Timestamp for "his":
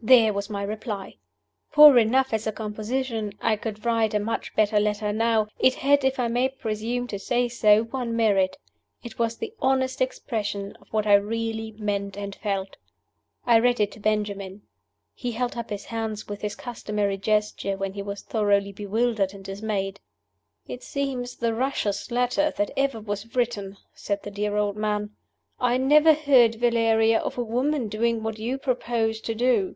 15.68-15.86, 16.42-16.54